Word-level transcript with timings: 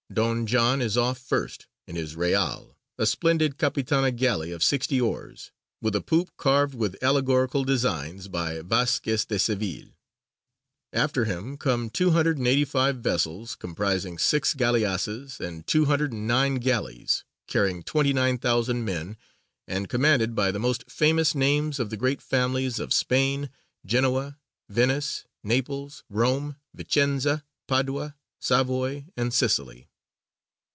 Don 0.11 0.45
John 0.45 0.81
is 0.81 0.97
off 0.97 1.19
first, 1.19 1.67
in 1.87 1.95
his 1.95 2.17
Reale, 2.17 2.75
a 2.97 3.05
splendid 3.05 3.57
capitana 3.57 4.11
galley 4.13 4.51
of 4.51 4.61
sixty 4.61 4.99
oars, 4.99 5.53
with 5.81 5.95
a 5.95 6.01
poop 6.01 6.35
carved 6.35 6.75
with 6.75 7.01
allegorical 7.01 7.63
designs 7.63 8.27
by 8.27 8.59
Vasquez 8.61 9.25
of 9.31 9.39
Seville. 9.39 9.95
After 10.91 11.23
him 11.23 11.55
come 11.55 11.89
two 11.89 12.11
hundred 12.11 12.37
and 12.39 12.45
eighty 12.45 12.65
five 12.65 12.97
vessels, 12.97 13.55
comprising 13.55 14.17
six 14.17 14.53
galleasses 14.53 15.39
and 15.39 15.65
two 15.65 15.85
hundred 15.85 16.11
and 16.11 16.27
nine 16.27 16.55
galleys, 16.55 17.23
carrying 17.47 17.81
twenty 17.81 18.11
nine 18.11 18.37
thousand 18.37 18.83
men, 18.83 19.15
and 19.65 19.87
commanded 19.87 20.35
by 20.35 20.51
the 20.51 20.59
most 20.59 20.91
famous 20.91 21.33
names 21.33 21.79
of 21.79 21.89
the 21.89 21.95
great 21.95 22.21
families 22.21 22.79
of 22.81 22.93
Spain, 22.93 23.49
Genoa, 23.85 24.37
Venice, 24.67 25.23
Naples, 25.41 26.03
Rome, 26.09 26.57
Vicenza, 26.75 27.45
Padua, 27.65 28.17
Savoy, 28.41 29.05
and 29.15 29.33
Sicily. 29.33 29.87